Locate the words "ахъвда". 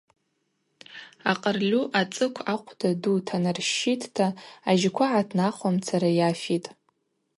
2.53-2.89